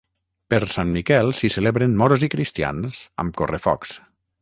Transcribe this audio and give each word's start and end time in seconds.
Per 0.53 0.59
sant 0.75 0.93
Miquel 0.95 1.29
s'hi 1.41 1.53
celebren 1.57 1.95
Moros 2.01 2.27
i 2.29 2.33
Cristians 2.37 3.07
amb 3.25 3.41
correfocs. 3.43 3.99